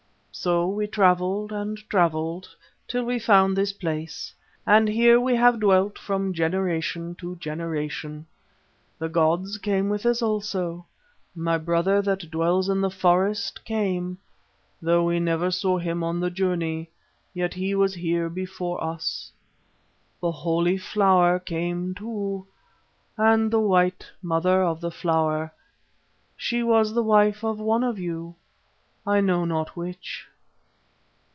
So 0.33 0.67
we 0.69 0.87
travelled 0.87 1.51
and 1.51 1.77
travelled 1.87 2.49
till 2.87 3.03
we 3.03 3.19
found 3.19 3.55
this 3.55 3.73
place, 3.73 4.33
and 4.65 4.87
here 4.87 5.19
we 5.19 5.35
have 5.35 5.59
dwelt 5.59 5.99
from 5.99 6.33
generation 6.33 7.13
to 7.15 7.35
generation. 7.35 8.25
The 8.97 9.09
gods 9.09 9.59
came 9.59 9.87
with 9.87 10.03
us 10.03 10.19
also; 10.19 10.87
my 11.35 11.59
brother 11.59 12.01
that 12.01 12.31
dwells 12.31 12.69
in 12.69 12.81
the 12.81 12.89
forest 12.89 13.63
came, 13.65 14.17
though 14.81 15.03
we 15.03 15.19
never 15.19 15.51
saw 15.51 15.77
him 15.77 16.01
on 16.03 16.19
the 16.19 16.31
journey, 16.31 16.89
yet 17.35 17.53
he 17.53 17.75
was 17.75 17.93
here 17.93 18.27
before 18.29 18.83
us. 18.83 19.31
The 20.21 20.31
Holy 20.31 20.77
Flower 20.77 21.37
came 21.37 21.93
too, 21.93 22.47
and 23.15 23.51
the 23.51 23.59
white 23.59 24.09
Mother 24.23 24.63
of 24.63 24.81
the 24.81 24.91
Flower 24.91 25.53
she 26.35 26.63
was 26.63 26.93
the 26.93 27.03
wife 27.03 27.43
of 27.43 27.59
one 27.59 27.83
of 27.83 27.99
you, 27.99 28.33
I 29.05 29.21
know 29.21 29.45
not 29.45 29.75
which." 29.77 30.25